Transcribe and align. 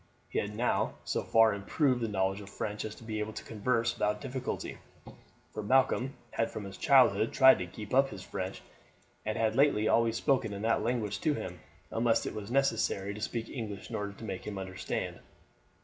He 0.29 0.39
had 0.39 0.55
now 0.55 0.95
so 1.05 1.21
far 1.21 1.53
improved 1.53 2.01
the 2.01 2.07
knowledge 2.07 2.41
of 2.41 2.49
French 2.49 2.83
as 2.85 2.95
to 2.95 3.03
be 3.03 3.19
able 3.19 3.33
to 3.33 3.43
converse 3.43 3.93
without 3.93 4.19
difficulty, 4.19 4.79
for 5.53 5.61
Malcolm 5.61 6.15
had 6.31 6.49
from 6.49 6.63
his 6.63 6.75
childhood 6.79 7.31
tried 7.31 7.59
to 7.59 7.67
keep 7.67 7.93
up 7.93 8.09
his 8.09 8.23
French, 8.23 8.63
and 9.27 9.37
had 9.37 9.55
lately 9.55 9.87
always 9.87 10.15
spoken 10.17 10.53
in 10.53 10.63
that 10.63 10.81
language 10.81 11.21
to 11.21 11.35
him, 11.35 11.59
unless 11.91 12.25
it 12.25 12.33
was 12.33 12.49
necessary 12.49 13.13
to 13.13 13.21
speak 13.21 13.47
in 13.47 13.53
English 13.53 13.91
in 13.91 13.95
order 13.95 14.13
to 14.13 14.25
make 14.25 14.47
him 14.47 14.57
understand. 14.57 15.19